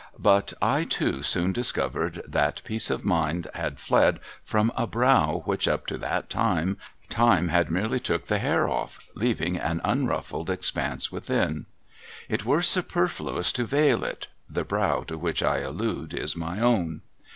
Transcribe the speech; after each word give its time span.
But 0.17 0.53
I 0.63 0.83
too 0.83 1.21
soon 1.21 1.53
discovered 1.53 2.23
that 2.27 2.63
peace 2.65 2.89
of 2.89 3.05
mind 3.05 3.47
had 3.53 3.79
fled 3.79 4.19
from 4.43 4.71
a 4.75 4.87
brow 4.87 5.43
which, 5.45 5.67
up 5.67 5.85
to 5.85 5.97
that 5.99 6.27
time, 6.27 6.77
Time 7.07 7.49
had 7.49 7.69
merely 7.69 7.99
took 7.99 8.25
the 8.25 8.39
hair 8.39 8.67
off, 8.67 9.07
leaving 9.13 9.57
an 9.57 9.79
unruffled 9.83 10.49
expanse 10.49 11.11
within. 11.11 11.67
It 12.27 12.43
were 12.45 12.63
superfluous 12.63 13.53
to 13.53 13.63
veil 13.63 14.03
it,— 14.03 14.27
the 14.49 14.63
brow 14.63 15.03
to 15.03 15.19
which 15.19 15.43
I 15.43 15.59
allude 15.59 16.15
is 16.15 16.35
my 16.35 16.59
own. 16.59 17.03